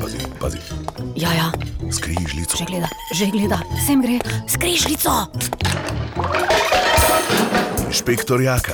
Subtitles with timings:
[0.00, 0.58] Pazi, pazi,
[1.16, 1.48] Ja, ja,
[1.92, 2.56] skrižljico.
[2.58, 4.18] že gleda, že gleda, sem gre,
[4.48, 5.10] skrižljico.
[7.86, 8.72] Inšpektor Jaka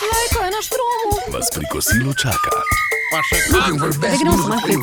[0.00, 1.32] Lajko je na štromu.
[1.32, 2.50] vas pri kosilu čaka.
[3.92, 4.80] Zdaj gremo samo hit.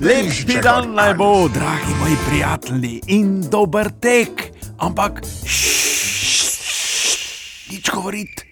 [0.00, 6.46] Lepši dan naj bo, dragi moji prijatelji, in dober tek, ampak šš,
[7.70, 8.42] nič govoriti.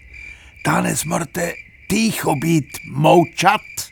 [0.65, 3.89] Danes morate tiho biti, molčati.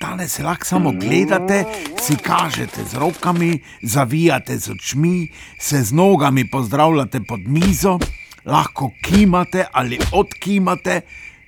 [0.00, 1.64] Danes lahko samo gledate,
[2.00, 5.28] si kažete z rokami, zavijate z očmi,
[5.60, 7.98] se z nogami pozdravljate pod mizo,
[8.44, 11.00] lahko kimate ali odkimate.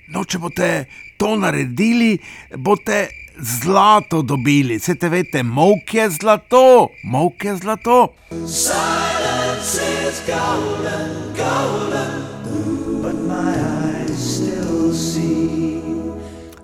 [0.07, 0.69] No, če boste
[1.17, 2.17] to naredili,
[2.57, 3.07] boste
[3.37, 4.79] zlato dobili.
[4.79, 8.13] Se te veste, mok je zlato, mok je zlato.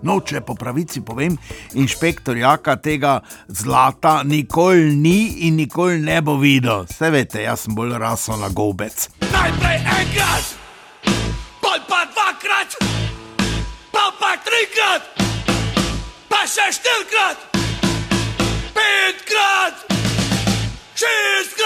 [0.01, 1.35] No, če po pravici povem,
[1.75, 6.87] inšpektor Jaka tega zlata nikoli ni in nikoli ne bo videl.
[6.87, 9.09] Se veste, jaz sem bolj rasel na gobec.
[9.27, 10.55] Najprej enkrat,
[11.59, 12.79] pol pa dvakrat,
[13.91, 15.11] pa pa trikrat,
[16.31, 17.43] pa še štirikrat,
[18.71, 19.83] petkrat,
[20.95, 21.58] šestkrat,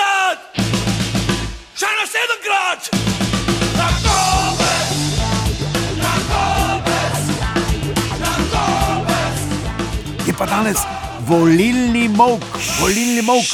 [10.43, 10.77] pa danes
[11.27, 12.43] volilni mok,
[12.81, 13.47] volilni mok.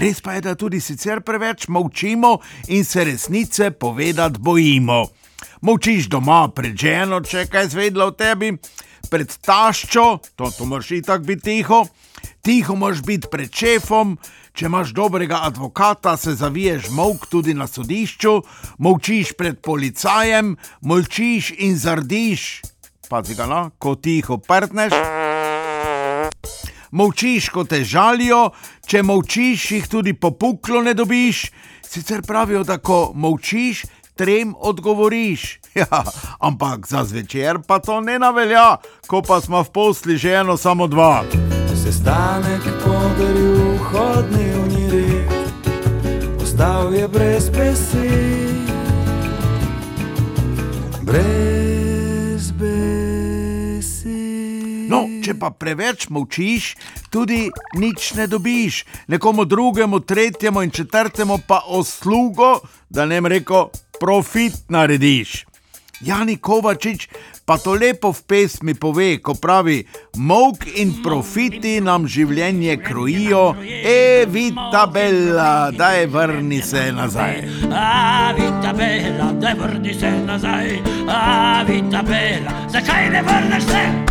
[0.00, 2.38] Res pa je, da tudi sicer preveč molčimo
[2.72, 5.02] in se resnice povedati bojimo.
[5.60, 8.54] Molčiš doma pred ženo, če kaj zvedla o tebi,
[9.12, 11.82] pred taščo, to, to moraš itak biti tiho,
[12.40, 14.16] tiho moraš biti pred šefom.
[14.56, 18.38] Če imaš dobrega advokata, se zaviješ mok tudi na sodišču,
[18.80, 22.48] molčiš pred policajem, molčiš in zardiš.
[23.10, 24.96] Pazi ga, no, ko tiho prtneš.
[26.90, 28.50] Molčiš, ko te žalijo,
[28.86, 31.50] če molčiš, jih tudi popuklo ne dobiš.
[31.86, 33.84] Sicer pravijo, da ko molčiš,
[34.18, 35.56] trem odgovoriš.
[35.74, 36.02] Ja,
[36.40, 40.90] ampak za zvečer pa to ne navelja, ko pa smo v posli že eno samo
[40.90, 41.22] dva.
[41.78, 44.50] Sestanek podaril vhodni
[44.90, 45.30] red,
[46.42, 48.66] ostal je brez besed,
[51.06, 51.59] brez
[54.90, 56.74] No, če pa preveč molčiš,
[57.14, 57.44] tudi
[57.78, 58.84] nič ne dobiš.
[59.08, 62.58] Nekomu drugemu, tretjemu in četrtemu pa oslugo,
[62.90, 63.68] da ne reko,
[64.00, 65.44] profit narediš.
[66.00, 67.08] Jani Kovačič
[67.44, 69.84] pa to lepo v pesmi pove, ko pravi:
[70.16, 77.42] Mok in profiti nam življenje krojijo, e vita bella, daj vrni se nazaj.
[77.68, 80.78] A, vita bela, da vrni se nazaj.
[81.04, 84.09] A, vita bela, zakaj ne vrneš se?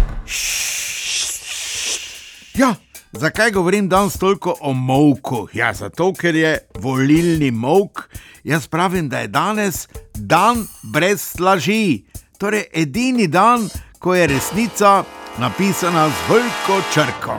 [2.59, 2.75] Ja,
[3.11, 5.47] zakaj govorim danes toliko o molku?
[5.53, 8.09] Ja, zato ker je volilni molk.
[8.43, 12.03] Jaz pravim, da je danes dan brez laži.
[12.37, 13.69] Torej, edini dan,
[13.99, 15.03] ko je resnica
[15.37, 17.33] napisana z veliko črko.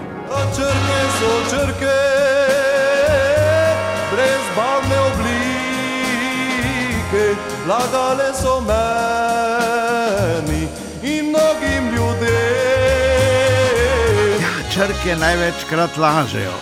[0.57, 1.99] Črke so črke,
[4.13, 5.37] brez barvne oblike,
[7.69, 9.51] lagale so meni
[11.03, 11.50] in mnogim
[14.81, 16.53] črke največkrat lažejo.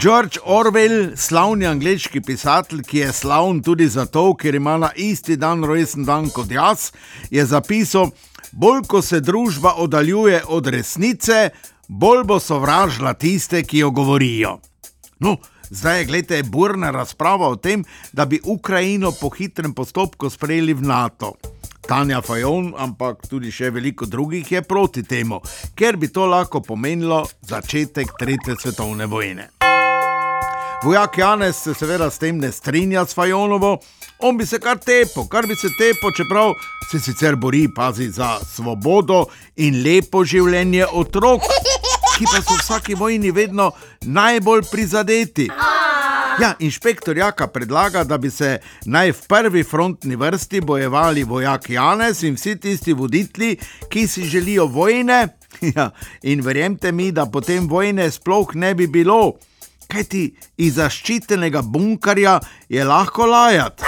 [0.00, 5.64] George Orwell, slavni angliški pisatelj, ki je slavn tudi zato, ker ima na isti dan
[5.64, 6.90] rojsten dan kot jaz,
[7.30, 8.10] je zapisal:
[8.52, 11.50] Bolj ko se družba oddaljuje od resnice,
[11.88, 14.58] bolj bo sovražila tiste, ki jo govorijo.
[15.18, 15.38] No,
[15.70, 20.82] zdaj je, gledajte, burna razprava o tem, da bi Ukrajino po hitrem postopku sprejeli v
[20.92, 21.32] NATO.
[21.88, 25.38] Tanja Fajon, ampak tudi še veliko drugih je proti temu,
[25.78, 29.46] ker bi to lahko pomenilo začetek Tretje svetovne vojne.
[30.82, 33.78] Vojak Janez se seveda s tem ne strinja s Fajonovo,
[34.18, 36.52] on bi se kar tepo, kar bi se tepo, čeprav
[36.90, 39.24] se sicer bori, pazi za svobodo
[39.56, 41.46] in lepo življenje otrok,
[42.18, 43.70] ki pa so v vsaki vojni vedno
[44.02, 45.50] najbolj prizadeti.
[46.40, 52.22] Ja, inšpektor Jaka predlaga, da bi se naj v prvi frontni vrsti bojevali vojak Janez
[52.22, 53.56] in vsi tisti voditelji,
[53.90, 55.28] ki si želijo vojne.
[55.76, 55.90] Ja,
[56.22, 59.32] in verjemite mi, da potem vojne sploh ne bi bilo.
[59.88, 60.24] Kaj ti
[60.56, 63.84] iz zaščitenega bunkarja je lahko lajati?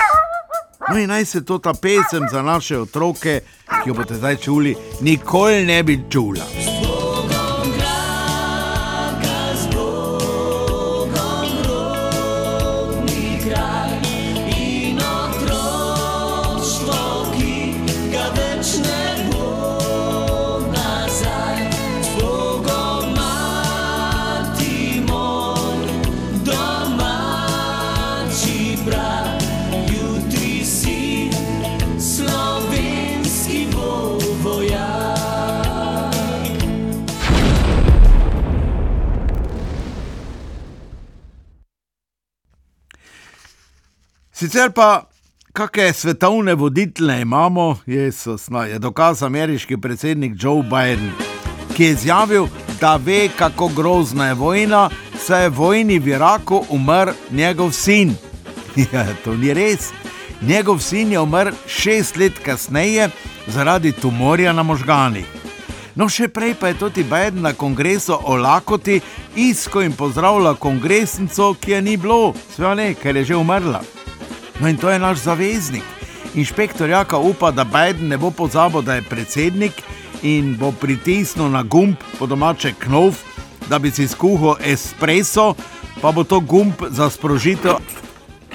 [0.89, 3.41] No in naj se to ta pesem za naše otroke,
[3.83, 6.68] ki jo boste zdaj čuli, nikoli ne bi čula.
[44.39, 45.03] Sicer pa,
[45.53, 51.11] kakšne svetovne voditelje imamo, Jezus, no, je dokaz ameriški predsednik Joe Biden,
[51.75, 52.47] ki je izjavil,
[52.81, 54.91] da ve, kako grozna je vojna,
[55.27, 58.15] saj je v vojni v Iraku umrl njegov sin.
[58.93, 59.91] Ja, to ni res.
[60.43, 63.11] Njegov sin je umrl šest let kasneje
[63.47, 65.27] zaradi tumorja na možganih.
[65.99, 69.01] No, še prej pa je tudi Biden na kongresu o lakoti
[69.35, 73.98] isko in pozdravlja kongresnico, ki je ni bilo, sve ne, ker je že umrla.
[74.61, 75.83] No in to je naš zaveznik.
[76.35, 79.73] Inšpektor Jaka upa, da Biden ne bo pozabil, da je predsednik
[80.23, 83.15] in bo pritisnil na gumb po domače knov,
[83.69, 85.55] da bi si skuhal espresso,
[86.03, 87.79] pa bo to gumb za sprožitev.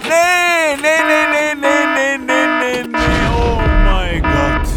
[0.04, 3.08] Ne, ne, ne, ne, ne, ne, ne, ne, ne,
[3.38, 4.68] oh moj bog.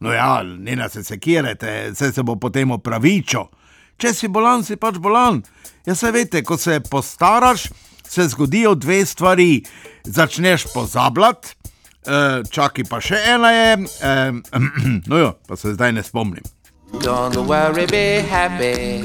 [0.00, 3.44] No ja, ne na se sekirate, vse se bo potem opravičil.
[3.96, 5.42] Če si bolan, si pač bolan.
[5.86, 7.68] Ja, se veste, ko se postaraš,
[8.08, 9.62] se zgodijo dve stvari.
[10.04, 11.48] Začneš pozabljati,
[12.06, 13.72] eh, čakaj pa še ena je,
[14.02, 14.32] eh,
[15.08, 16.42] no jo, pa se zdaj ne spomnim.
[17.00, 19.02] Don't worry, be happy.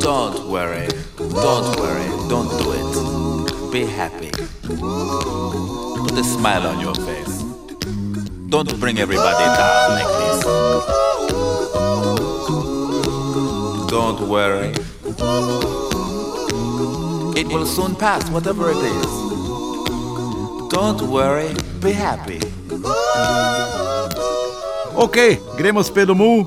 [0.00, 3.72] Don't worry, don't worry, don't do it.
[3.72, 4.30] Be happy.
[4.62, 7.42] Put a smile on your face.
[8.48, 11.07] Don't bring everybody down like this.
[14.08, 14.72] Don't worry.
[17.36, 19.12] It will soon pass, whatever it is.
[20.72, 21.52] Don't worry,
[21.82, 22.40] be happy.
[24.96, 26.46] Ok, gremo spet domov.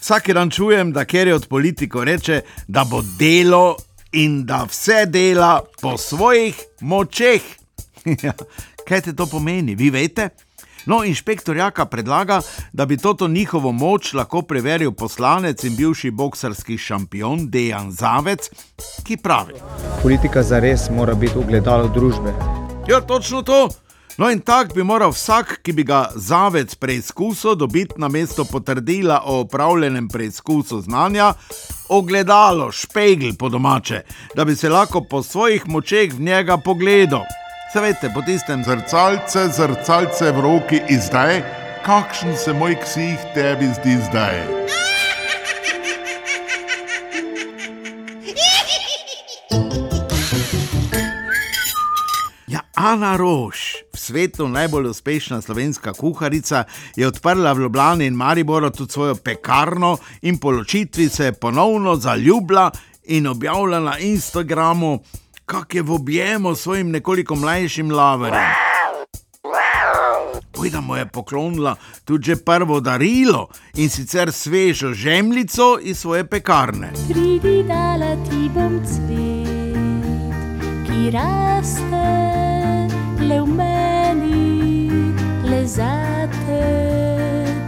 [0.00, 3.76] Vsak dan čujem, da ker je od politikov reče, da bo delo
[4.12, 7.42] in da vse dela po svojih močeh.
[8.22, 8.32] Ja,
[8.86, 10.28] Kaj te to pomeni, vi veste?
[10.86, 12.40] No, inšpektor Jaka predlaga,
[12.72, 18.50] da bi toto njihovo moč lahko preveril poslanec in bivši boksarski šampion Dejan Zavec,
[19.04, 19.54] ki pravi.
[20.02, 22.34] Politika zares mora biti ugledalo družbe.
[22.88, 23.68] Ja, točno to.
[24.18, 29.22] No, in tak bi moral vsak, ki bi ga zavec preizkusil, dobiti na mesto potrdila
[29.26, 31.32] o opravljenem preizkusu znanja,
[31.88, 34.00] ogledalo, špegl po domače,
[34.34, 37.26] da bi se lahko po svojih močeh v njega pogledal.
[37.72, 41.42] Se veste, po tistem Zrcalce, zrcalce v roki izdaj,
[41.82, 44.38] kakšen se moj ksih tebi zdi zdaj.
[52.46, 56.64] Ja, Ana Roš, svetu najbolj uspešna slovenska kuharica,
[56.96, 61.96] je odprla v Ljubljani in Mariboru tudi svojo pekarno in po ločitvi se je ponovno
[61.96, 62.70] zaljubila
[63.04, 65.00] in objavila na Instagramu,
[65.46, 68.50] kak je v objemu s svojim nekoliko mlajšim laverjem.
[70.52, 76.90] Pojda mu je poklonila tudi že prvo darilo in sicer svežo žemljico iz svoje pekarne.
[77.08, 80.26] Pridi, dala ti bom cvet,
[80.88, 82.06] ki raste
[83.20, 85.12] le v meni,
[85.44, 86.62] le zate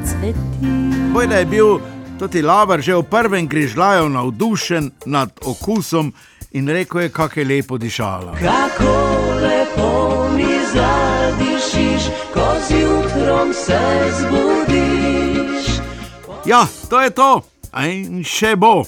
[0.03, 0.75] cveti.
[1.13, 1.79] Bojda je bil
[2.19, 6.13] tudi laver že v prvem grižljaju navdušen nad okusom
[6.53, 8.35] in rekel je, kako je lepo dišala.
[8.35, 8.93] Kako
[9.43, 9.91] lepo
[10.37, 12.03] mi zadišiš,
[12.35, 13.81] ko zjutrom se
[14.21, 15.67] zbudiš.
[16.47, 17.43] Ja, to je to,
[17.85, 18.85] in še bo.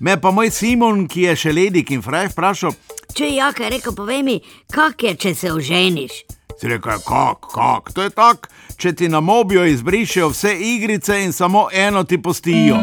[0.00, 2.74] Me pa moj Simon, ki je še ledik in fraj, vprašal,
[3.14, 4.40] Če je jaka, rekel, povej mi,
[4.74, 6.24] kak je, če se oženiš.
[6.58, 11.32] si rekel, kak, kak, to je tak, če ti na mobijo izbrišejo vse igrice in
[11.32, 12.76] samo eno ti postijo.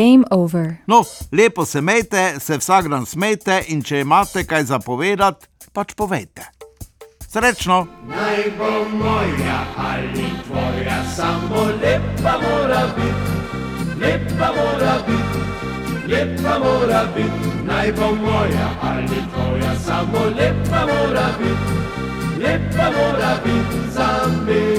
[0.00, 0.76] Game over.
[0.86, 6.46] No, lepo se mejte, se vsak dan smejte in če imate kaj zapovedati, pač povejte.
[7.28, 7.82] Srečno!
[8.08, 13.36] Naj bo moja ali tvoja, samo lepa mora biti,
[14.00, 15.44] lepa mora biti,
[16.14, 17.52] lepa mora biti.
[17.68, 21.78] Naj bo moja ali tvoja, samo lepa mora biti,
[22.40, 24.10] lepa mora biti za
[24.46, 24.69] me.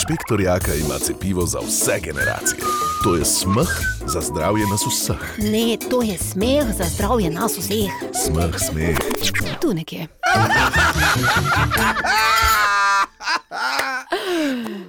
[0.00, 2.60] Inšpektor Jaka ima cepivo za vse generacije.
[3.04, 3.68] To je smeh
[4.06, 5.38] za zdravje nas vseh.
[5.38, 7.90] Ne, to je smeh za zdravje nas vseh.
[8.24, 8.96] Smeh, smeh.
[9.60, 10.06] Tu nekje.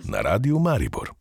[0.03, 1.20] Na radiju Maribor.